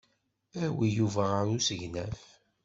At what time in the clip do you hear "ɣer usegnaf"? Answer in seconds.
1.33-2.21